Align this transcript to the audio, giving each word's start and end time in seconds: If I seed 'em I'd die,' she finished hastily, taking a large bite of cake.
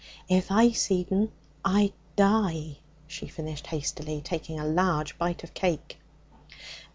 If 0.27 0.49
I 0.49 0.71
seed 0.71 1.11
'em 1.13 1.31
I'd 1.63 1.93
die,' 2.15 2.77
she 3.05 3.27
finished 3.27 3.67
hastily, 3.67 4.19
taking 4.19 4.59
a 4.59 4.65
large 4.65 5.15
bite 5.19 5.43
of 5.43 5.53
cake. 5.53 5.99